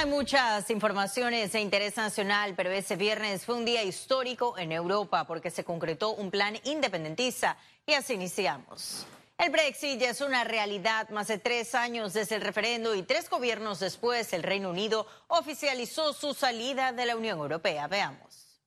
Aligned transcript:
Hay 0.00 0.06
muchas 0.06 0.70
informaciones 0.70 1.52
de 1.52 1.60
interés 1.60 1.98
nacional, 1.98 2.54
pero 2.56 2.70
ese 2.70 2.96
viernes 2.96 3.44
fue 3.44 3.54
un 3.54 3.66
día 3.66 3.82
histórico 3.82 4.56
en 4.56 4.72
Europa 4.72 5.26
porque 5.26 5.50
se 5.50 5.62
concretó 5.62 6.14
un 6.14 6.30
plan 6.30 6.56
independentista 6.64 7.58
y 7.86 7.92
así 7.92 8.14
iniciamos. 8.14 9.06
El 9.36 9.50
Brexit 9.50 10.00
ya 10.00 10.08
es 10.08 10.22
una 10.22 10.44
realidad 10.44 11.10
más 11.10 11.28
de 11.28 11.36
tres 11.36 11.74
años 11.74 12.14
desde 12.14 12.36
el 12.36 12.40
referendo 12.40 12.94
y 12.94 13.02
tres 13.02 13.28
gobiernos 13.28 13.78
después 13.78 14.32
el 14.32 14.42
Reino 14.42 14.70
Unido 14.70 15.06
oficializó 15.28 16.14
su 16.14 16.32
salida 16.32 16.92
de 16.92 17.04
la 17.04 17.14
Unión 17.14 17.38
Europea. 17.38 17.86
Veamos. 17.86 18.58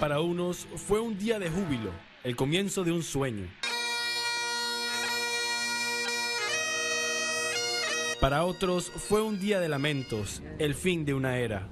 Para 0.00 0.18
unos 0.18 0.66
fue 0.74 0.98
un 0.98 1.16
día 1.16 1.38
de 1.38 1.48
júbilo, 1.48 1.92
el 2.24 2.34
comienzo 2.34 2.82
de 2.82 2.90
un 2.90 3.04
sueño. 3.04 3.48
Para 8.20 8.44
otros 8.44 8.90
fue 8.90 9.22
un 9.22 9.38
día 9.38 9.60
de 9.60 9.68
lamentos, 9.68 10.42
el 10.58 10.74
fin 10.74 11.04
de 11.04 11.14
una 11.14 11.38
era. 11.38 11.68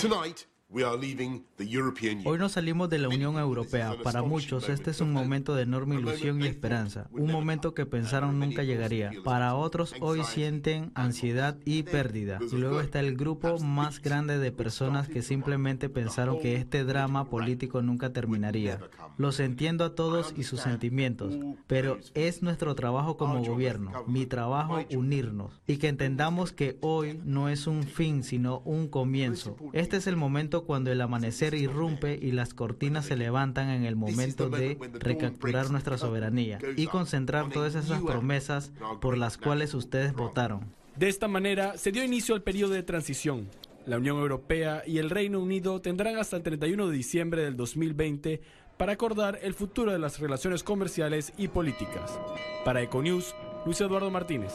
Tonight, 0.00 0.38
Hoy 0.68 2.38
nos 2.38 2.52
salimos 2.52 2.90
de 2.90 2.98
la 2.98 3.08
Unión 3.08 3.38
Europea. 3.38 3.94
Para 4.02 4.22
muchos 4.22 4.68
este 4.68 4.90
es 4.90 5.00
un 5.00 5.12
momento 5.12 5.54
de 5.54 5.62
enorme 5.62 5.94
ilusión 5.94 6.42
y 6.42 6.48
esperanza, 6.48 7.08
un 7.12 7.30
momento 7.30 7.72
que 7.72 7.86
pensaron 7.86 8.40
nunca 8.40 8.64
llegaría. 8.64 9.12
Para 9.22 9.54
otros 9.54 9.94
hoy 10.00 10.24
sienten 10.24 10.90
ansiedad 10.94 11.56
y 11.64 11.84
pérdida. 11.84 12.40
Y 12.50 12.56
luego 12.56 12.80
está 12.80 12.98
el 12.98 13.16
grupo 13.16 13.60
más 13.60 14.02
grande 14.02 14.38
de 14.38 14.50
personas 14.50 15.08
que 15.08 15.22
simplemente 15.22 15.88
pensaron 15.88 16.40
que 16.40 16.56
este 16.56 16.82
drama 16.82 17.30
político 17.30 17.80
nunca 17.80 18.12
terminaría. 18.12 18.80
Los 19.18 19.38
entiendo 19.38 19.84
a 19.84 19.94
todos 19.94 20.34
y 20.36 20.42
sus 20.42 20.60
sentimientos, 20.60 21.38
pero 21.68 21.98
es 22.14 22.42
nuestro 22.42 22.74
trabajo 22.74 23.16
como 23.16 23.42
gobierno, 23.42 23.92
mi 24.08 24.26
trabajo 24.26 24.80
unirnos 24.90 25.62
y 25.68 25.76
que 25.76 25.88
entendamos 25.88 26.52
que 26.52 26.76
hoy 26.80 27.20
no 27.24 27.48
es 27.48 27.68
un 27.68 27.84
fin 27.84 28.24
sino 28.24 28.58
un 28.64 28.88
comienzo. 28.88 29.56
Este 29.72 29.96
es 29.96 30.08
el 30.08 30.16
momento 30.16 30.55
cuando 30.64 30.92
el 30.92 31.00
amanecer 31.00 31.54
irrumpe 31.54 32.18
y 32.20 32.32
las 32.32 32.54
cortinas 32.54 33.06
se 33.06 33.16
levantan 33.16 33.70
en 33.70 33.84
el 33.84 33.96
momento 33.96 34.48
de 34.48 34.78
recapturar 34.94 35.70
nuestra 35.70 35.98
soberanía 35.98 36.58
y 36.76 36.86
concentrar 36.86 37.50
todas 37.50 37.74
esas 37.74 38.00
promesas 38.02 38.72
por 39.00 39.18
las 39.18 39.36
cuales 39.36 39.74
ustedes 39.74 40.14
votaron. 40.14 40.60
De 40.96 41.08
esta 41.08 41.28
manera 41.28 41.76
se 41.76 41.92
dio 41.92 42.02
inicio 42.02 42.34
al 42.34 42.42
periodo 42.42 42.72
de 42.72 42.82
transición. 42.82 43.48
La 43.86 43.98
Unión 43.98 44.18
Europea 44.18 44.82
y 44.86 44.98
el 44.98 45.10
Reino 45.10 45.38
Unido 45.38 45.80
tendrán 45.80 46.16
hasta 46.16 46.36
el 46.36 46.42
31 46.42 46.88
de 46.88 46.96
diciembre 46.96 47.42
del 47.42 47.56
2020 47.56 48.40
para 48.76 48.92
acordar 48.92 49.38
el 49.42 49.54
futuro 49.54 49.92
de 49.92 49.98
las 49.98 50.18
relaciones 50.18 50.62
comerciales 50.62 51.32
y 51.38 51.48
políticas. 51.48 52.18
Para 52.64 52.82
Econews, 52.82 53.34
Luis 53.64 53.80
Eduardo 53.80 54.10
Martínez. 54.10 54.52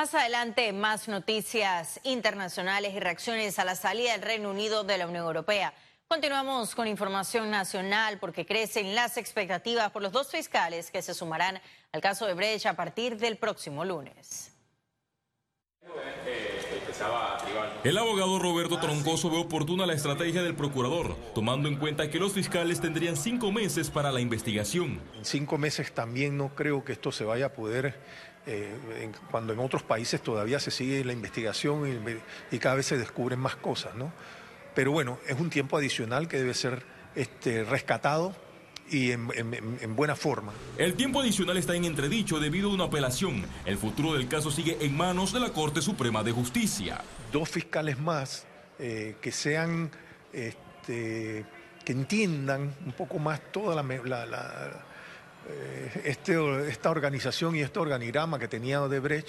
Más 0.00 0.14
adelante, 0.14 0.72
más 0.72 1.08
noticias 1.08 2.00
internacionales 2.04 2.94
y 2.94 3.00
reacciones 3.00 3.58
a 3.58 3.66
la 3.66 3.74
salida 3.74 4.12
del 4.12 4.22
Reino 4.22 4.48
Unido 4.48 4.82
de 4.82 4.96
la 4.96 5.06
Unión 5.06 5.26
Europea. 5.26 5.74
Continuamos 6.08 6.74
con 6.74 6.88
información 6.88 7.50
nacional 7.50 8.16
porque 8.18 8.46
crecen 8.46 8.94
las 8.94 9.18
expectativas 9.18 9.90
por 9.90 10.00
los 10.00 10.10
dos 10.10 10.30
fiscales 10.30 10.90
que 10.90 11.02
se 11.02 11.12
sumarán 11.12 11.60
al 11.92 12.00
caso 12.00 12.24
de 12.24 12.32
Brecht 12.32 12.64
a 12.64 12.76
partir 12.76 13.18
del 13.18 13.36
próximo 13.36 13.84
lunes. 13.84 14.50
El 17.84 17.98
abogado 17.98 18.38
Roberto 18.38 18.78
Troncoso 18.78 19.30
ve 19.30 19.36
oportuna 19.36 19.84
la 19.84 19.92
estrategia 19.92 20.42
del 20.42 20.54
procurador, 20.54 21.14
tomando 21.34 21.68
en 21.68 21.76
cuenta 21.76 22.08
que 22.08 22.18
los 22.18 22.32
fiscales 22.32 22.80
tendrían 22.80 23.16
cinco 23.16 23.52
meses 23.52 23.90
para 23.90 24.12
la 24.12 24.20
investigación. 24.20 25.00
En 25.16 25.26
cinco 25.26 25.58
meses 25.58 25.92
también 25.92 26.38
no 26.38 26.54
creo 26.54 26.84
que 26.84 26.92
esto 26.92 27.12
se 27.12 27.24
vaya 27.24 27.46
a 27.46 27.52
poder 27.52 28.00
eh, 28.46 29.12
cuando 29.30 29.52
en 29.52 29.58
otros 29.58 29.82
países 29.82 30.22
todavía 30.22 30.58
se 30.58 30.70
sigue 30.70 31.04
la 31.04 31.12
investigación 31.12 32.20
y, 32.50 32.58
cada 32.58 32.74
vez 32.74 32.86
se 32.86 32.96
descubren 32.96 33.38
más 33.38 33.56
cosas, 33.56 33.94
¿no? 33.94 34.12
Pero 34.74 34.92
bueno, 34.92 35.18
es 35.26 35.38
un 35.38 35.50
tiempo 35.50 35.76
adicional 35.76 36.28
que 36.28 36.38
debe 36.38 36.54
ser 36.54 36.82
este, 37.14 37.64
rescatado 37.64 38.34
y 38.88 39.12
en, 39.12 39.28
en, 39.36 39.94
buena 39.96 40.16
forma. 40.16 40.52
El 40.76 40.94
tiempo 40.94 41.20
adicional 41.20 41.56
está 41.56 41.76
en 41.76 41.84
entredicho 41.84 42.40
debido 42.40 42.70
a 42.70 42.74
una 42.74 42.84
apelación. 42.84 43.44
El 43.64 43.78
futuro 43.78 44.14
del 44.14 44.26
caso 44.26 44.50
sigue 44.50 44.78
en 44.80 44.96
manos 44.96 45.32
de 45.32 45.40
la 45.40 45.52
Corte 45.52 45.80
Suprema 45.80 46.24
de 46.24 46.32
Justicia. 46.32 47.02
Dos 47.32 47.48
fiscales 47.48 47.98
más 47.98 48.46
eh, 48.78 49.16
que 49.20 49.30
sean, 49.30 49.90
este, 50.32 51.44
que 51.84 51.92
entiendan 51.92 52.74
un 52.84 52.92
poco 52.92 53.18
más 53.18 53.40
toda 53.52 53.80
la, 53.80 53.82
la 53.82 54.24
eh, 54.24 54.89
este, 56.04 56.68
esta 56.68 56.90
organización 56.90 57.56
y 57.56 57.60
este 57.60 57.78
organigrama 57.78 58.38
que 58.38 58.48
tenía 58.48 58.82
Odebrecht, 58.82 59.28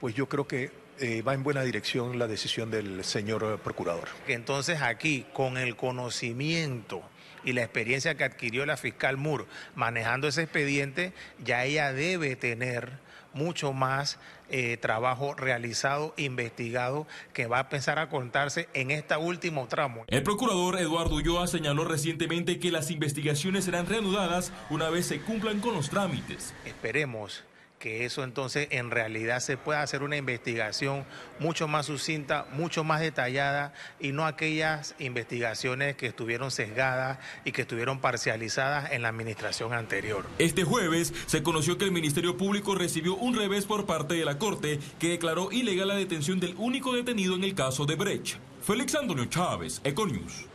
pues 0.00 0.14
yo 0.14 0.28
creo 0.28 0.46
que 0.46 0.70
eh, 0.98 1.22
va 1.22 1.34
en 1.34 1.42
buena 1.42 1.62
dirección 1.62 2.18
la 2.18 2.26
decisión 2.26 2.70
del 2.70 3.04
señor 3.04 3.58
procurador. 3.60 4.08
Entonces 4.28 4.82
aquí, 4.82 5.26
con 5.32 5.56
el 5.56 5.76
conocimiento 5.76 7.02
y 7.44 7.52
la 7.52 7.62
experiencia 7.62 8.14
que 8.14 8.24
adquirió 8.24 8.66
la 8.66 8.76
fiscal 8.76 9.16
Moore 9.16 9.46
manejando 9.74 10.28
ese 10.28 10.42
expediente, 10.42 11.12
ya 11.42 11.64
ella 11.64 11.92
debe 11.92 12.36
tener 12.36 12.90
mucho 13.34 13.72
más 13.72 14.18
eh, 14.50 14.76
trabajo 14.76 15.34
realizado, 15.34 16.14
investigado, 16.16 17.06
que 17.32 17.46
va 17.46 17.58
a 17.58 17.62
empezar 17.62 17.98
a 17.98 18.08
contarse 18.08 18.68
en 18.74 18.90
este 18.90 19.16
último 19.16 19.66
tramo. 19.66 20.04
El 20.08 20.22
procurador 20.22 20.78
Eduardo 20.78 21.16
Ulloa 21.16 21.46
señaló 21.46 21.84
recientemente 21.84 22.58
que 22.58 22.70
las 22.70 22.90
investigaciones 22.90 23.64
serán 23.64 23.86
reanudadas 23.86 24.52
una 24.70 24.90
vez 24.90 25.06
se 25.06 25.20
cumplan 25.20 25.60
con 25.60 25.74
los 25.74 25.90
trámites. 25.90 26.54
Esperemos 26.64 27.44
que 27.82 28.04
eso 28.04 28.22
entonces 28.22 28.68
en 28.70 28.92
realidad 28.92 29.40
se 29.40 29.56
pueda 29.56 29.82
hacer 29.82 30.04
una 30.04 30.16
investigación 30.16 31.04
mucho 31.40 31.66
más 31.66 31.86
sucinta, 31.86 32.46
mucho 32.52 32.84
más 32.84 33.00
detallada 33.00 33.74
y 33.98 34.12
no 34.12 34.24
aquellas 34.24 34.94
investigaciones 35.00 35.96
que 35.96 36.06
estuvieron 36.06 36.52
sesgadas 36.52 37.18
y 37.44 37.50
que 37.50 37.62
estuvieron 37.62 37.98
parcializadas 37.98 38.92
en 38.92 39.02
la 39.02 39.08
administración 39.08 39.72
anterior. 39.72 40.24
Este 40.38 40.62
jueves 40.62 41.12
se 41.26 41.42
conoció 41.42 41.76
que 41.76 41.84
el 41.84 41.90
Ministerio 41.90 42.36
Público 42.36 42.76
recibió 42.76 43.16
un 43.16 43.34
revés 43.34 43.66
por 43.66 43.84
parte 43.84 44.14
de 44.14 44.24
la 44.24 44.38
Corte 44.38 44.78
que 45.00 45.08
declaró 45.08 45.50
ilegal 45.50 45.88
la 45.88 45.96
detención 45.96 46.38
del 46.38 46.54
único 46.58 46.94
detenido 46.94 47.34
en 47.34 47.42
el 47.42 47.56
caso 47.56 47.84
de 47.84 47.96
Brecht. 47.96 48.36
Félix 48.62 48.94
Antonio 48.94 49.24
Chávez, 49.24 49.80
Econius. 49.82 50.46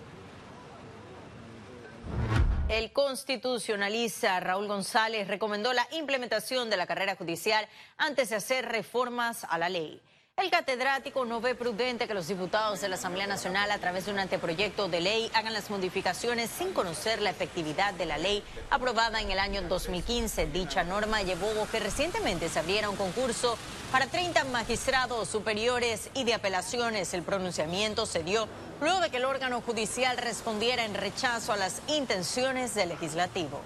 El 2.69 2.91
constitucionalista 2.91 4.41
Raúl 4.41 4.67
González 4.67 5.29
recomendó 5.29 5.71
la 5.71 5.87
implementación 5.91 6.69
de 6.69 6.75
la 6.75 6.85
carrera 6.85 7.15
judicial 7.15 7.65
antes 7.97 8.29
de 8.29 8.35
hacer 8.35 8.65
reformas 8.65 9.45
a 9.49 9.57
la 9.57 9.69
ley. 9.69 10.01
El 10.35 10.51
catedrático 10.51 11.25
no 11.25 11.39
ve 11.39 11.55
prudente 11.55 12.07
que 12.07 12.13
los 12.13 12.27
diputados 12.27 12.81
de 12.81 12.89
la 12.89 12.95
Asamblea 12.95 13.25
Nacional 13.25 13.71
a 13.71 13.79
través 13.79 14.05
de 14.05 14.11
un 14.11 14.19
anteproyecto 14.19 14.87
de 14.89 14.99
ley 14.99 15.31
hagan 15.33 15.53
las 15.53 15.69
modificaciones 15.69 16.51
sin 16.51 16.73
conocer 16.73 17.21
la 17.21 17.29
efectividad 17.29 17.93
de 17.93 18.05
la 18.05 18.19
ley 18.19 18.43
aprobada 18.69 19.21
en 19.21 19.31
el 19.31 19.39
año 19.39 19.61
2015. 19.63 20.47
Dicha 20.47 20.83
norma 20.83 21.23
llevó 21.23 21.47
que 21.71 21.79
recientemente 21.79 22.49
se 22.49 22.59
abriera 22.59 22.89
un 22.89 22.97
concurso 22.97 23.57
para 23.91 24.05
30 24.07 24.43
magistrados 24.43 25.27
superiores 25.29 26.11
y 26.13 26.25
de 26.25 26.35
apelaciones. 26.35 27.13
El 27.15 27.23
pronunciamiento 27.23 28.05
se 28.05 28.23
dio 28.23 28.47
luego 28.81 28.99
de 28.99 29.09
que 29.09 29.17
el 29.17 29.25
órgano 29.25 29.61
judicial 29.61 30.17
respondiera 30.17 30.85
en 30.85 30.93
rechazo 30.93 31.53
a 31.53 31.57
las 31.57 31.81
intenciones 31.87 32.75
del 32.75 32.89
legislativo. 32.89 33.61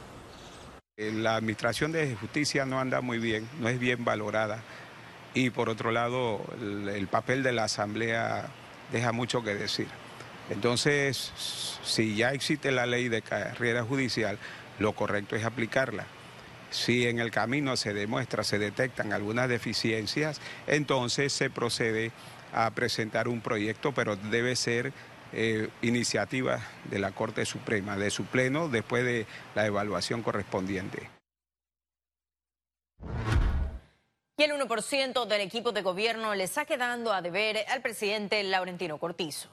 La 0.98 1.36
administración 1.36 1.92
de 1.92 2.16
justicia 2.16 2.66
no 2.66 2.80
anda 2.80 3.02
muy 3.02 3.18
bien, 3.18 3.50
no 3.60 3.70
es 3.70 3.80
bien 3.80 4.06
valorada 4.06 4.62
y 5.34 5.50
por 5.50 5.70
otro 5.70 5.92
lado 5.92 6.42
el, 6.60 7.08
papel 7.08 7.44
de 7.44 7.54
la 7.54 7.66
Asamblea 7.66 8.50
deja 8.92 9.12
mucho 9.12 9.44
que 9.44 9.56
decir. 9.56 9.88
Entonces, 10.50 11.32
si 11.84 12.16
ya 12.16 12.34
existe 12.34 12.72
la 12.72 12.86
ley 12.86 13.08
de 13.08 13.22
carrera 13.22 13.84
judicial, 13.84 14.38
lo 14.80 14.94
correcto 14.94 15.36
es 15.36 15.46
aplicarla. 15.46 16.06
Si 16.72 17.08
en 17.08 17.20
el 17.20 17.32
camino 17.32 17.78
se 17.78 17.94
demuestra, 17.94 18.44
se 18.44 18.60
detectan 18.60 19.14
algunas 19.14 19.48
deficiencias, 19.48 20.42
entonces 20.68 21.32
se 21.32 21.50
procede 21.50 22.12
a 22.54 22.70
presentar 22.72 23.28
un 23.28 23.42
proyecto, 23.42 23.94
pero 23.94 24.16
debe 24.16 24.56
ser 24.56 24.94
eh, 25.34 25.70
iniciativa 25.82 26.60
de 26.86 27.00
la 27.00 27.12
Corte 27.12 27.46
Suprema, 27.46 27.96
de 27.96 28.12
su 28.12 28.26
pleno, 28.26 28.68
después 28.68 29.06
de 29.06 29.26
la 29.56 29.66
evaluación 29.66 30.24
correspondiente. 30.24 31.10
Y 34.38 34.44
el 34.44 34.52
1% 34.52 35.26
del 35.28 35.42
equipo 35.42 35.72
de 35.72 35.84
gobierno 35.84 36.34
le 36.36 36.44
está 36.44 36.66
quedando 36.66 37.14
a 37.14 37.22
deber 37.22 37.60
al 37.70 37.82
presidente 37.82 38.42
Laurentino 38.44 38.98
Cortizo. 38.98 39.50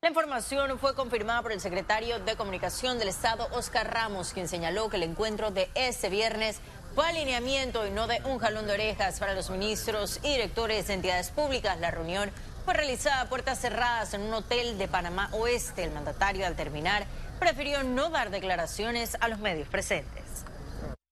La 0.00 0.08
información 0.08 0.78
fue 0.78 0.94
confirmada 0.94 1.42
por 1.42 1.50
el 1.50 1.60
secretario 1.60 2.20
de 2.20 2.36
Comunicación 2.36 3.00
del 3.00 3.08
Estado, 3.08 3.48
Oscar 3.50 3.92
Ramos, 3.92 4.32
quien 4.32 4.46
señaló 4.46 4.88
que 4.88 4.96
el 4.96 5.02
encuentro 5.02 5.50
de 5.50 5.68
este 5.74 6.08
viernes 6.08 6.60
fue 6.98 7.06
alineamiento 7.06 7.86
y 7.86 7.92
no 7.92 8.08
de 8.08 8.20
un 8.24 8.38
jalón 8.38 8.66
de 8.66 8.72
orejas 8.72 9.20
para 9.20 9.32
los 9.32 9.50
ministros 9.50 10.18
y 10.24 10.32
directores 10.32 10.88
de 10.88 10.94
entidades 10.94 11.30
públicas. 11.30 11.78
La 11.78 11.92
reunión 11.92 12.28
fue 12.64 12.74
realizada 12.74 13.20
a 13.20 13.28
puertas 13.28 13.60
cerradas 13.60 14.14
en 14.14 14.22
un 14.22 14.34
hotel 14.34 14.78
de 14.78 14.88
Panamá 14.88 15.28
Oeste. 15.30 15.84
El 15.84 15.92
mandatario 15.92 16.44
al 16.44 16.56
terminar 16.56 17.06
prefirió 17.38 17.84
no 17.84 18.10
dar 18.10 18.30
declaraciones 18.30 19.16
a 19.20 19.28
los 19.28 19.38
medios 19.38 19.68
presentes. 19.68 20.24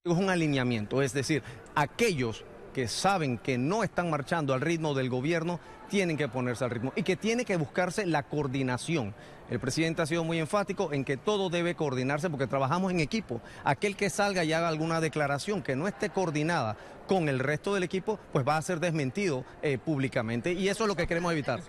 Es 0.03 0.13
un 0.13 0.29
alineamiento, 0.29 1.03
es 1.03 1.13
decir, 1.13 1.45
aquellos 1.77 2.45
que 2.77 2.89
saben 2.89 3.39
que 3.39 3.57
no 3.57 3.83
están 3.83 4.11
marchando 4.11 4.53
al 4.53 4.61
ritmo 4.61 4.93
del 4.93 5.09
gobierno 5.09 5.59
tienen 5.89 6.19
que 6.19 6.29
ponerse 6.29 6.63
al 6.63 6.71
ritmo 6.71 6.93
y 6.95 7.05
que 7.05 7.17
tiene 7.17 7.47
que 7.47 7.57
buscarse 7.57 8.05
la 8.05 8.25
coordinación. 8.25 9.15
El 9.49 9.61
presidente 9.61 10.03
ha 10.03 10.07
sido 10.07 10.25
muy 10.25 10.39
enfático 10.41 10.93
en 10.93 11.03
que 11.03 11.17
todo 11.17 11.49
debe 11.49 11.75
coordinarse 11.75 12.29
porque 12.29 12.47
trabajamos 12.47 12.93
en 12.93 13.01
equipo. 13.01 13.41
Aquel 13.65 13.97
que 13.97 14.11
salga 14.11 14.45
y 14.45 14.53
haga 14.53 14.69
alguna 14.69 15.01
declaración 15.01 15.63
que 15.63 15.75
no 15.75 15.89
esté 15.89 16.11
coordinada 16.11 16.77
con 17.09 17.31
el 17.31 17.39
resto 17.39 17.73
del 17.73 17.83
equipo, 17.83 18.21
pues 18.31 18.47
va 18.47 18.59
a 18.59 18.63
ser 18.63 18.79
desmentido 18.79 19.47
eh, 19.63 19.79
públicamente 19.79 20.53
y 20.53 20.69
eso 20.69 20.85
es 20.85 20.89
lo 20.89 20.97
que 20.97 21.07
queremos 21.07 21.33
evitar. 21.33 21.63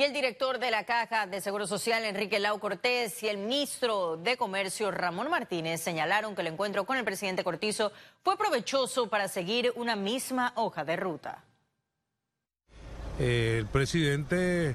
Y 0.00 0.02
el 0.02 0.14
director 0.14 0.58
de 0.58 0.70
la 0.70 0.84
Caja 0.84 1.26
de 1.26 1.42
Seguro 1.42 1.66
Social, 1.66 2.02
Enrique 2.06 2.38
Lau 2.38 2.58
Cortés, 2.58 3.22
y 3.22 3.28
el 3.28 3.36
ministro 3.36 4.16
de 4.16 4.38
Comercio, 4.38 4.90
Ramón 4.90 5.28
Martínez, 5.28 5.82
señalaron 5.82 6.34
que 6.34 6.40
el 6.40 6.46
encuentro 6.46 6.86
con 6.86 6.96
el 6.96 7.04
presidente 7.04 7.44
Cortizo 7.44 7.92
fue 8.24 8.38
provechoso 8.38 9.10
para 9.10 9.28
seguir 9.28 9.70
una 9.76 9.96
misma 9.96 10.54
hoja 10.56 10.86
de 10.86 10.96
ruta. 10.96 11.44
el 13.18 13.66
presidente 13.66 14.74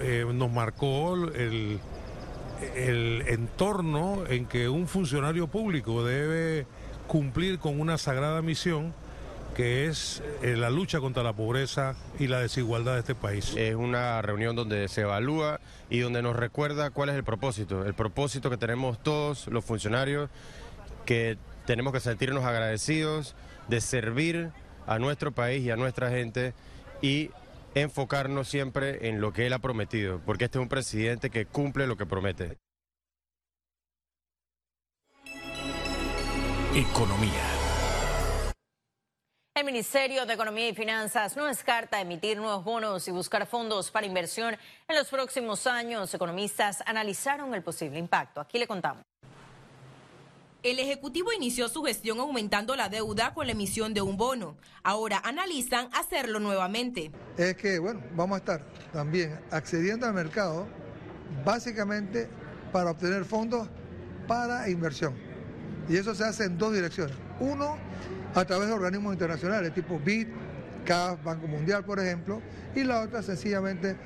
eh, 0.00 0.24
nos 0.32 0.50
marcó 0.50 1.12
el, 1.14 1.78
el 2.74 3.24
entorno 3.28 4.24
en 4.30 4.46
que 4.46 4.70
un 4.70 4.88
funcionario 4.88 5.48
público 5.48 6.02
debe 6.02 6.66
cumplir 7.06 7.58
con 7.58 7.78
una 7.78 7.98
sagrada 7.98 8.40
misión 8.40 8.94
que 9.58 9.86
es 9.86 10.22
eh, 10.42 10.54
la 10.56 10.70
lucha 10.70 11.00
contra 11.00 11.24
la 11.24 11.32
pobreza 11.32 11.96
y 12.20 12.28
la 12.28 12.38
desigualdad 12.38 12.92
de 12.94 13.00
este 13.00 13.16
país. 13.16 13.56
Es 13.56 13.74
una 13.74 14.22
reunión 14.22 14.54
donde 14.54 14.86
se 14.86 15.00
evalúa 15.00 15.58
y 15.90 15.98
donde 15.98 16.22
nos 16.22 16.36
recuerda 16.36 16.90
cuál 16.90 17.08
es 17.08 17.16
el 17.16 17.24
propósito, 17.24 17.84
el 17.84 17.92
propósito 17.92 18.50
que 18.50 18.56
tenemos 18.56 19.02
todos 19.02 19.48
los 19.48 19.64
funcionarios, 19.64 20.30
que 21.04 21.38
tenemos 21.66 21.92
que 21.92 21.98
sentirnos 21.98 22.44
agradecidos 22.44 23.34
de 23.66 23.80
servir 23.80 24.52
a 24.86 25.00
nuestro 25.00 25.32
país 25.32 25.64
y 25.64 25.72
a 25.72 25.76
nuestra 25.76 26.08
gente 26.08 26.54
y 27.02 27.32
enfocarnos 27.74 28.46
siempre 28.46 29.08
en 29.08 29.20
lo 29.20 29.32
que 29.32 29.48
él 29.48 29.52
ha 29.54 29.58
prometido, 29.58 30.20
porque 30.24 30.44
este 30.44 30.58
es 30.58 30.62
un 30.62 30.68
presidente 30.68 31.30
que 31.30 31.46
cumple 31.46 31.88
lo 31.88 31.96
que 31.96 32.06
promete. 32.06 32.58
Economía. 36.76 37.57
El 39.58 39.64
Ministerio 39.64 40.24
de 40.24 40.34
Economía 40.34 40.68
y 40.68 40.72
Finanzas 40.72 41.36
no 41.36 41.46
descarta 41.46 42.00
emitir 42.00 42.36
nuevos 42.36 42.62
bonos 42.62 43.08
y 43.08 43.10
buscar 43.10 43.44
fondos 43.44 43.90
para 43.90 44.06
inversión 44.06 44.56
en 44.86 44.96
los 44.96 45.08
próximos 45.08 45.66
años. 45.66 46.14
Economistas 46.14 46.80
analizaron 46.86 47.52
el 47.52 47.64
posible 47.64 47.98
impacto. 47.98 48.40
Aquí 48.40 48.56
le 48.56 48.68
contamos. 48.68 49.02
El 50.62 50.78
Ejecutivo 50.78 51.32
inició 51.32 51.68
su 51.68 51.82
gestión 51.82 52.20
aumentando 52.20 52.76
la 52.76 52.88
deuda 52.88 53.34
con 53.34 53.46
la 53.46 53.52
emisión 53.52 53.92
de 53.94 54.00
un 54.00 54.16
bono. 54.16 54.56
Ahora 54.84 55.20
analizan 55.24 55.90
hacerlo 55.92 56.38
nuevamente. 56.38 57.10
Es 57.36 57.56
que, 57.56 57.80
bueno, 57.80 58.00
vamos 58.14 58.36
a 58.36 58.38
estar 58.38 58.64
también 58.92 59.40
accediendo 59.50 60.06
al 60.06 60.14
mercado 60.14 60.68
básicamente 61.44 62.28
para 62.70 62.92
obtener 62.92 63.24
fondos 63.24 63.66
para 64.28 64.70
inversión. 64.70 65.16
Y 65.88 65.96
eso 65.96 66.14
se 66.14 66.22
hace 66.22 66.44
en 66.44 66.58
dos 66.58 66.72
direcciones. 66.72 67.27
Uno, 67.40 67.76
a 68.34 68.44
través 68.44 68.68
de 68.68 68.74
organismos 68.74 69.12
internacionales 69.12 69.72
tipo 69.74 69.98
BID, 69.98 70.28
CAF, 70.84 71.22
Banco 71.22 71.46
Mundial, 71.46 71.84
por 71.84 72.00
ejemplo, 72.00 72.40
y 72.74 72.84
la 72.84 73.00
otra 73.00 73.22
sencillamente 73.22 73.96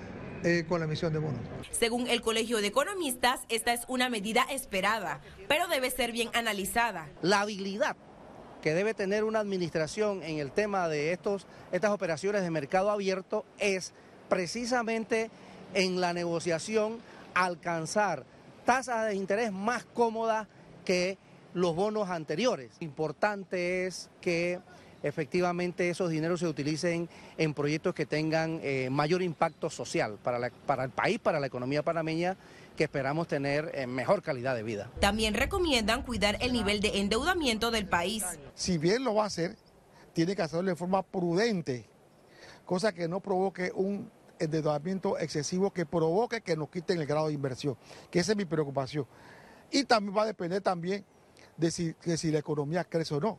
eh, 0.44 0.64
con 0.69 0.81
la 0.81 0.87
emisión 0.87 1.12
de 1.12 1.20
bonos. 1.20 1.40
Según 1.70 2.08
el 2.08 2.20
Colegio 2.20 2.61
de 2.61 2.67
Economistas, 2.67 3.40
esta 3.49 3.73
es 3.73 3.82
una 3.88 4.08
medida 4.08 4.43
esperada, 4.50 5.20
pero 5.49 5.69
debe 5.69 5.90
ser 5.90 6.12
bien 6.12 6.31
analizada. 6.34 7.08
La 7.23 7.43
habilidad 7.43 7.96
que 8.61 8.75
debe 8.75 8.94
tener 8.94 9.25
una 9.25 9.40
administración 9.40 10.23
en 10.23 10.38
el 10.38 10.52
tema 10.52 10.88
de 10.88 11.12
estos, 11.12 11.46
estas 11.73 11.90
operaciones 11.90 12.43
de 12.43 12.50
mercado 12.50 12.90
abierto 12.90 13.44
es 13.58 13.93
precisamente 14.28 15.31
en 15.75 16.00
la 16.00 16.12
negociación 16.12 16.99
alcanzar 17.35 18.25
tasas 18.64 19.08
de 19.08 19.17
interés 19.17 19.52
más 19.52 19.85
cómodas 19.85 20.46
que 20.85 21.19
los 21.54 21.75
bonos 21.75 22.08
anteriores. 22.10 22.70
Importante 22.81 23.87
es 23.87 24.10
que 24.20 24.60
efectivamente 25.02 25.90
esos 25.90 26.10
dineros 26.10 26.40
se 26.40 26.46
utilicen 26.46 27.08
en 27.37 27.54
proyectos 27.54 27.94
que 27.94 28.06
tengan 28.06 28.60
eh, 28.62 28.88
mayor 28.90 29.22
impacto 29.22 29.69
social 29.69 30.19
para, 30.22 30.50
para 30.66 30.84
el 30.84 30.90
país, 30.90 31.19
para 31.19 31.40
la 31.40 31.46
economía 31.46 31.82
panameña 31.82 32.37
que 32.76 32.84
esperamos 32.84 33.28
tener 33.28 33.70
eh, 33.75 33.87
mejor 33.87 34.22
calidad 34.22 34.54
de 34.54 34.62
vida. 34.62 34.90
También 35.00 35.34
recomiendan 35.34 36.02
cuidar 36.02 36.38
el 36.40 36.52
nivel 36.52 36.81
de 36.81 37.00
endeudamiento 37.00 37.70
del 37.70 37.87
país. 37.87 38.25
Si 38.54 38.78
bien 38.78 39.04
lo 39.04 39.14
va 39.14 39.25
a 39.25 39.26
hacer, 39.26 39.56
tiene 40.12 40.34
que 40.37 40.43
hacerlo 40.43 40.70
de 40.70 40.76
forma 40.76 41.02
prudente, 41.02 41.84
cosa 42.64 42.93
que 42.93 43.08
no 43.08 43.20
provoque 43.20 43.72
un 43.75 44.10
endeudamiento 44.38 45.19
excesivo 45.19 45.70
que 45.70 45.87
provoque 45.87 46.40
que 46.40 46.56
nos 46.56 46.69
quiten 46.69 47.00
el 47.00 47.06
grado 47.06 47.28
de 47.28 47.34
inversión, 47.34 47.76
que 48.10 48.20
esa 48.20 48.32
es 48.32 48.38
mi 48.38 48.44
preocupación. 48.44 49.06
Y 49.70 49.84
también 49.84 50.16
va 50.16 50.22
a 50.22 50.26
depender 50.26 50.60
también 50.60 51.04
de 51.56 51.70
si, 51.70 52.31
la 52.31 52.38
economía 52.38 52.84
crece 52.84 53.14
o 53.14 53.20
no. 53.20 53.38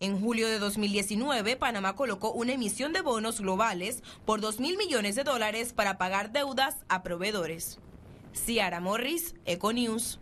En 0.00 0.20
julio 0.20 0.48
de 0.48 0.58
2019, 0.58 1.56
Panamá 1.56 1.96
colocó 1.96 2.30
una 2.30 2.52
emisión 2.52 2.92
de 2.92 3.00
bonos 3.00 3.40
globales 3.40 4.02
por 4.24 4.40
2 4.40 4.60
mil 4.60 4.76
millones 4.76 5.16
de 5.16 5.24
dólares 5.24 5.72
para 5.72 5.98
pagar 5.98 6.30
deudas 6.30 6.76
a 6.88 7.02
proveedores. 7.02 7.78
Ciara 8.32 8.80
Morris, 8.80 9.34
Econews. 9.44 10.20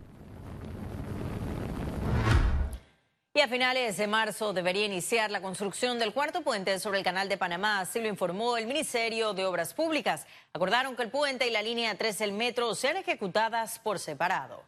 Y 3.35 3.41
a 3.43 3.49
finales 3.49 3.99
de 3.99 4.07
marzo 4.07 4.55
debería 4.55 4.87
iniciar 4.87 5.31
la 5.31 5.43
construcción 5.43 5.99
del 5.99 6.15
cuarto 6.15 6.41
puente 6.41 6.79
sobre 6.79 6.97
el 6.97 7.05
canal 7.05 7.29
de 7.29 7.37
Panamá, 7.37 7.81
así 7.81 8.01
lo 8.01 8.09
informó 8.09 8.57
el 8.57 8.67
Ministerio 8.67 9.35
de 9.35 9.45
Obras 9.45 9.75
Públicas. 9.75 10.27
Acordaron 10.55 10.97
que 10.97 11.03
el 11.03 11.11
puente 11.11 11.47
y 11.47 11.51
la 11.51 11.61
línea 11.61 11.95
3 11.99 12.17
del 12.17 12.33
metro 12.33 12.75
sean 12.75 12.97
ejecutadas 12.97 13.79
por 13.79 13.99
separado. 13.99 14.63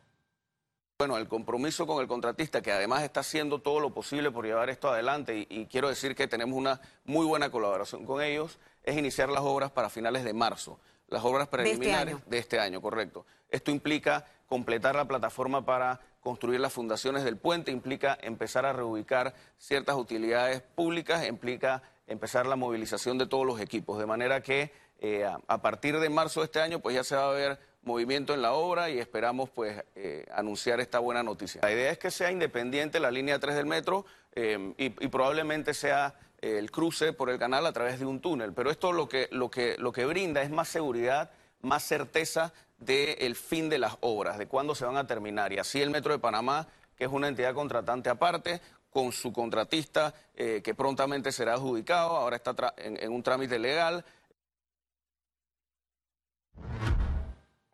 Bueno, 1.00 1.16
el 1.16 1.28
compromiso 1.28 1.86
con 1.86 2.02
el 2.02 2.08
contratista, 2.08 2.60
que 2.60 2.72
además 2.72 3.04
está 3.04 3.20
haciendo 3.20 3.60
todo 3.60 3.78
lo 3.78 3.90
posible 3.90 4.32
por 4.32 4.44
llevar 4.44 4.68
esto 4.68 4.88
adelante, 4.88 5.46
y, 5.48 5.66
quiero 5.66 5.88
decir 5.88 6.16
que 6.16 6.26
tenemos 6.26 6.58
una 6.58 6.80
muy 7.04 7.24
buena 7.24 7.52
colaboración 7.52 8.04
con 8.04 8.20
ellos, 8.20 8.58
es 8.82 8.96
iniciar 8.96 9.28
las 9.28 9.42
obras 9.42 9.70
para 9.70 9.90
finales 9.90 10.24
de 10.24 10.32
marzo, 10.32 10.80
las 11.06 11.22
obras 11.22 11.44
este 11.44 11.56
preliminares 11.56 12.16
de 12.26 12.38
este 12.38 12.58
año, 12.58 12.82
correcto. 12.82 13.24
Esto 13.48 13.70
implica 13.70 14.26
completar 14.48 14.96
la 14.96 15.04
plataforma 15.04 15.64
para 15.64 16.00
construir 16.18 16.58
las 16.58 16.72
fundaciones 16.72 17.22
del 17.22 17.36
puente, 17.36 17.70
implica 17.70 18.18
empezar 18.20 18.66
a 18.66 18.72
reubicar 18.72 19.34
ciertas 19.56 19.94
utilidades 19.94 20.62
públicas, 20.62 21.24
implica 21.28 21.80
empezar 22.08 22.44
la 22.44 22.56
movilización 22.56 23.18
de 23.18 23.28
todos 23.28 23.46
los 23.46 23.60
equipos, 23.60 24.00
de 24.00 24.06
manera 24.06 24.42
que 24.42 24.72
eh, 24.98 25.24
a 25.46 25.62
partir 25.62 26.00
de 26.00 26.08
marzo 26.08 26.40
de 26.40 26.46
este 26.46 26.60
año 26.60 26.80
pues 26.80 26.96
ya 26.96 27.04
se 27.04 27.14
va 27.14 27.30
a 27.30 27.32
ver 27.34 27.67
movimiento 27.82 28.34
en 28.34 28.42
la 28.42 28.52
obra 28.52 28.90
y 28.90 28.98
esperamos 28.98 29.50
pues 29.50 29.82
eh, 29.94 30.26
anunciar 30.32 30.80
esta 30.80 30.98
buena 30.98 31.22
noticia. 31.22 31.60
La 31.62 31.72
idea 31.72 31.90
es 31.90 31.98
que 31.98 32.10
sea 32.10 32.30
independiente 32.30 33.00
la 33.00 33.10
línea 33.10 33.38
3 33.38 33.56
del 33.56 33.66
metro 33.66 34.04
eh, 34.34 34.74
y, 34.76 34.90
probablemente 35.08 35.74
sea 35.74 36.14
eh, 36.40 36.58
el 36.58 36.70
cruce 36.70 37.12
por 37.12 37.30
el 37.30 37.38
canal 37.38 37.66
a 37.66 37.72
través 37.72 37.98
de 37.98 38.06
un 38.06 38.20
túnel, 38.20 38.52
pero 38.52 38.70
esto 38.70 38.92
lo 38.92 39.08
que, 39.08 39.28
lo 39.32 39.50
que, 39.50 39.76
lo 39.78 39.92
que 39.92 40.04
brinda 40.04 40.42
es 40.42 40.50
más 40.50 40.68
seguridad, 40.68 41.30
más 41.62 41.82
certeza 41.82 42.52
del 42.78 43.34
fin 43.34 43.68
de 43.68 43.78
las 43.78 43.96
obras, 44.00 44.38
de 44.38 44.46
cuándo 44.46 44.74
se 44.74 44.84
van 44.84 44.96
a 44.96 45.06
terminar. 45.06 45.52
Y 45.52 45.58
así 45.58 45.82
el 45.82 45.90
Metro 45.90 46.12
de 46.12 46.20
Panamá, 46.20 46.68
que 46.96 47.04
es 47.04 47.10
una 47.10 47.26
entidad 47.26 47.54
contratante 47.54 48.08
aparte, 48.08 48.60
con 48.90 49.12
su 49.12 49.32
contratista 49.32 50.14
que 50.34 50.74
prontamente 50.74 51.30
será 51.30 51.54
adjudicado, 51.54 52.16
ahora 52.16 52.36
está 52.36 52.54
en 52.78 53.12
un 53.12 53.22
trámite 53.22 53.58
legal. 53.58 54.04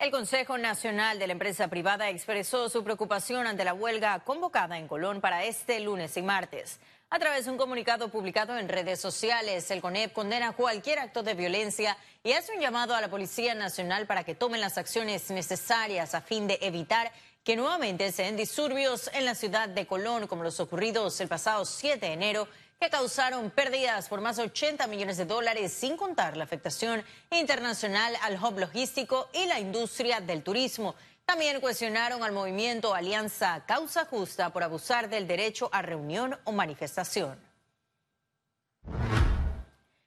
El 0.04 0.10
Consejo 0.10 0.58
Nacional 0.58 1.18
de 1.18 1.26
la 1.26 1.32
Empresa 1.32 1.68
Privada 1.68 2.10
expresó 2.10 2.68
su 2.68 2.84
preocupación 2.84 3.46
ante 3.46 3.64
la 3.64 3.72
huelga 3.72 4.20
convocada 4.20 4.76
en 4.76 4.86
Colón 4.86 5.22
para 5.22 5.44
este 5.44 5.80
lunes 5.80 6.14
y 6.18 6.20
martes. 6.20 6.78
A 7.08 7.18
través 7.18 7.46
de 7.46 7.50
un 7.50 7.56
comunicado 7.56 8.10
publicado 8.10 8.58
en 8.58 8.68
redes 8.68 9.00
sociales, 9.00 9.70
el 9.70 9.80
CONEP 9.80 10.12
condena 10.12 10.52
cualquier 10.52 10.98
acto 10.98 11.22
de 11.22 11.32
violencia 11.32 11.96
y 12.22 12.32
hace 12.32 12.52
un 12.52 12.60
llamado 12.60 12.94
a 12.94 13.00
la 13.00 13.08
Policía 13.08 13.54
Nacional 13.54 14.06
para 14.06 14.24
que 14.24 14.34
tomen 14.34 14.60
las 14.60 14.76
acciones 14.76 15.30
necesarias 15.30 16.14
a 16.14 16.20
fin 16.20 16.46
de 16.48 16.58
evitar 16.60 17.10
que 17.42 17.56
nuevamente 17.56 18.12
se 18.12 18.24
den 18.24 18.36
disturbios 18.36 19.10
en 19.14 19.24
la 19.24 19.34
ciudad 19.34 19.70
de 19.70 19.86
Colón, 19.86 20.26
como 20.26 20.42
los 20.42 20.60
ocurridos 20.60 21.18
el 21.22 21.28
pasado 21.28 21.64
7 21.64 22.04
de 22.04 22.12
enero 22.12 22.46
que 22.80 22.90
causaron 22.90 23.50
pérdidas 23.50 24.08
por 24.08 24.20
más 24.20 24.36
de 24.36 24.44
80 24.44 24.86
millones 24.86 25.16
de 25.16 25.24
dólares, 25.24 25.72
sin 25.72 25.96
contar 25.96 26.36
la 26.36 26.44
afectación 26.44 27.04
internacional 27.30 28.14
al 28.22 28.42
hub 28.42 28.58
logístico 28.58 29.28
y 29.32 29.46
la 29.46 29.60
industria 29.60 30.20
del 30.20 30.42
turismo. 30.42 30.94
También 31.24 31.60
cuestionaron 31.60 32.22
al 32.22 32.32
movimiento 32.32 32.94
Alianza 32.94 33.64
Causa 33.66 34.04
Justa 34.04 34.50
por 34.50 34.62
abusar 34.62 35.08
del 35.08 35.26
derecho 35.26 35.70
a 35.72 35.80
reunión 35.80 36.38
o 36.44 36.52
manifestación. 36.52 37.38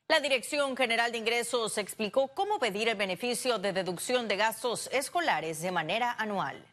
La 0.10 0.22
Dirección 0.22 0.78
General 0.78 1.12
de 1.12 1.18
Ingresos 1.18 1.78
explicó 1.78 2.30
cómo 2.30 2.60
pedir 2.60 2.88
el 2.88 2.96
beneficio 2.96 3.58
de 3.58 3.74
deducción 3.74 4.28
de 4.28 4.38
gastos 4.38 4.88
escolares 4.94 5.62
de 5.62 5.72
manera 5.72 6.16
anual. 6.18 6.64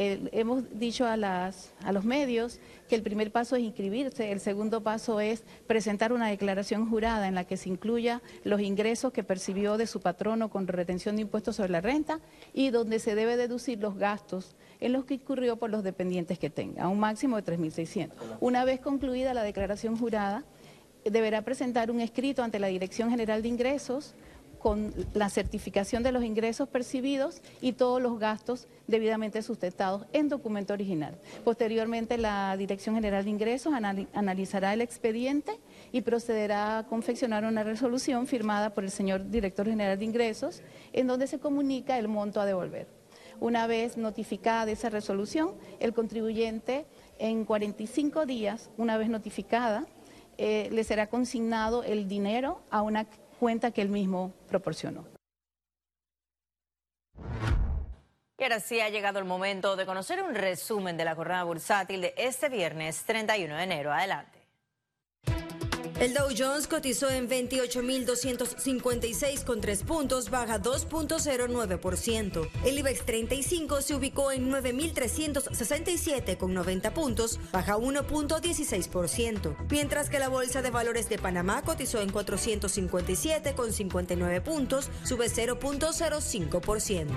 Eh, 0.00 0.28
hemos 0.32 0.78
dicho 0.78 1.06
a, 1.06 1.14
a 1.14 1.92
los 1.92 2.04
medios 2.04 2.60
que 2.88 2.94
el 2.94 3.02
primer 3.02 3.32
paso 3.32 3.56
es 3.56 3.62
inscribirse, 3.62 4.30
el 4.30 4.38
segundo 4.38 4.82
paso 4.82 5.18
es 5.18 5.42
presentar 5.66 6.12
una 6.12 6.28
declaración 6.28 6.88
jurada 6.88 7.26
en 7.26 7.34
la 7.34 7.44
que 7.44 7.56
se 7.56 7.68
incluya 7.68 8.22
los 8.44 8.60
ingresos 8.60 9.12
que 9.12 9.24
percibió 9.24 9.76
de 9.76 9.88
su 9.88 10.00
patrono 10.00 10.50
con 10.50 10.68
retención 10.68 11.16
de 11.16 11.22
impuestos 11.22 11.56
sobre 11.56 11.72
la 11.72 11.80
renta 11.80 12.20
y 12.54 12.70
donde 12.70 13.00
se 13.00 13.16
debe 13.16 13.36
deducir 13.36 13.80
los 13.80 13.96
gastos 13.96 14.54
en 14.78 14.92
los 14.92 15.04
que 15.04 15.14
incurrió 15.14 15.56
por 15.56 15.70
los 15.70 15.82
dependientes 15.82 16.38
que 16.38 16.48
tenga, 16.48 16.84
a 16.84 16.88
un 16.88 17.00
máximo 17.00 17.36
de 17.36 17.44
3.600. 17.44 18.12
Una 18.38 18.64
vez 18.64 18.78
concluida 18.80 19.34
la 19.34 19.42
declaración 19.42 19.96
jurada, 19.96 20.44
deberá 21.04 21.42
presentar 21.42 21.90
un 21.90 22.00
escrito 22.00 22.42
ante 22.42 22.58
la 22.58 22.68
Dirección 22.68 23.10
General 23.10 23.42
de 23.42 23.48
Ingresos 23.48 24.14
con 24.58 24.92
la 25.14 25.30
certificación 25.30 26.02
de 26.02 26.12
los 26.12 26.24
ingresos 26.24 26.68
percibidos 26.68 27.40
y 27.60 27.72
todos 27.72 28.02
los 28.02 28.18
gastos 28.18 28.68
debidamente 28.86 29.42
sustentados 29.42 30.06
en 30.12 30.28
documento 30.28 30.72
original. 30.72 31.18
Posteriormente, 31.44 32.18
la 32.18 32.56
Dirección 32.56 32.94
General 32.94 33.24
de 33.24 33.30
Ingresos 33.30 33.72
analizará 34.12 34.72
el 34.74 34.80
expediente 34.80 35.58
y 35.92 36.00
procederá 36.00 36.78
a 36.78 36.86
confeccionar 36.86 37.44
una 37.44 37.64
resolución 37.64 38.26
firmada 38.26 38.74
por 38.74 38.84
el 38.84 38.90
señor 38.90 39.30
Director 39.30 39.66
General 39.66 39.98
de 39.98 40.04
Ingresos, 40.04 40.62
en 40.92 41.06
donde 41.06 41.26
se 41.26 41.38
comunica 41.38 41.98
el 41.98 42.08
monto 42.08 42.40
a 42.40 42.46
devolver. 42.46 42.88
Una 43.40 43.68
vez 43.68 43.96
notificada 43.96 44.70
esa 44.70 44.90
resolución, 44.90 45.52
el 45.78 45.92
contribuyente 45.92 46.86
en 47.18 47.44
45 47.44 48.26
días, 48.26 48.70
una 48.76 48.96
vez 48.96 49.08
notificada, 49.08 49.86
eh, 50.38 50.68
le 50.72 50.84
será 50.84 51.08
consignado 51.08 51.82
el 51.84 52.08
dinero 52.08 52.62
a 52.70 52.82
una 52.82 53.06
cuenta 53.38 53.70
que 53.70 53.82
él 53.82 53.88
mismo 53.88 54.32
proporcionó. 54.48 55.04
Y 58.40 58.44
ahora 58.44 58.60
sí 58.60 58.80
ha 58.80 58.88
llegado 58.88 59.18
el 59.18 59.24
momento 59.24 59.74
de 59.74 59.84
conocer 59.84 60.22
un 60.22 60.34
resumen 60.34 60.96
de 60.96 61.04
la 61.04 61.16
jornada 61.16 61.42
bursátil 61.42 62.00
de 62.00 62.14
este 62.16 62.48
viernes 62.48 63.02
31 63.04 63.56
de 63.56 63.62
enero. 63.64 63.92
Adelante. 63.92 64.37
El 66.00 66.14
Dow 66.14 66.28
Jones 66.36 66.66
cotizó 66.68 67.10
en 67.10 67.28
28.256 67.28 69.42
con 69.42 69.60
3 69.60 69.82
puntos, 69.82 70.30
baja 70.30 70.60
2.09%. 70.60 72.48
El 72.64 72.78
IBEX 72.78 73.04
35 73.04 73.82
se 73.82 73.96
ubicó 73.96 74.30
en 74.30 74.48
9.367 74.48 76.36
con 76.36 76.54
90 76.54 76.94
puntos, 76.94 77.40
baja 77.50 77.76
1.16%. 77.76 79.56
Mientras 79.68 80.08
que 80.08 80.20
la 80.20 80.28
Bolsa 80.28 80.62
de 80.62 80.70
Valores 80.70 81.08
de 81.08 81.18
Panamá 81.18 81.62
cotizó 81.62 82.00
en 82.00 82.10
457 82.10 83.56
con 83.56 83.72
59 83.72 84.40
puntos, 84.40 84.90
sube 85.02 85.26
0.05%. 85.26 87.08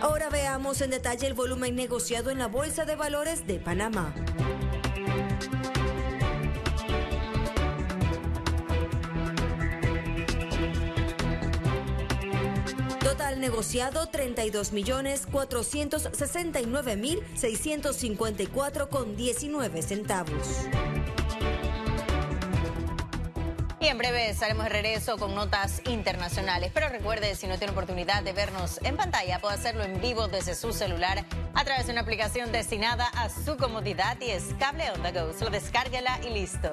Ahora 0.00 0.30
veamos 0.30 0.80
en 0.80 0.90
detalle 0.90 1.28
el 1.28 1.34
volumen 1.34 1.76
negociado 1.76 2.30
en 2.30 2.40
la 2.40 2.48
Bolsa 2.48 2.84
de 2.84 2.96
Valores 2.96 3.46
de 3.46 3.60
Panamá. 3.60 4.12
Negociado 13.42 14.06
32 14.06 14.72
millones 14.72 15.26
469 15.30 16.96
mil 16.96 17.20
654 17.34 18.88
con 18.88 19.16
19 19.16 19.82
centavos. 19.82 20.68
Y 23.80 23.88
en 23.88 23.98
breve 23.98 24.30
estaremos 24.30 24.62
de 24.62 24.70
regreso 24.70 25.18
con 25.18 25.34
notas 25.34 25.82
internacionales. 25.86 26.70
Pero 26.72 26.88
recuerde, 26.88 27.34
si 27.34 27.48
no 27.48 27.58
tiene 27.58 27.72
oportunidad 27.72 28.22
de 28.22 28.32
vernos 28.32 28.78
en 28.84 28.96
pantalla, 28.96 29.40
puede 29.40 29.56
hacerlo 29.56 29.82
en 29.82 30.00
vivo 30.00 30.28
desde 30.28 30.54
su 30.54 30.72
celular 30.72 31.24
a 31.52 31.64
través 31.64 31.86
de 31.86 31.92
una 31.92 32.02
aplicación 32.02 32.52
destinada 32.52 33.08
a 33.08 33.28
su 33.28 33.56
comodidad 33.56 34.16
y 34.20 34.30
es 34.30 34.44
Cable 34.60 34.88
On 34.92 35.02
The 35.02 35.10
Go. 35.10 35.32
Solo 35.36 35.50
descárguela 35.50 36.20
y 36.24 36.30
listo. 36.32 36.72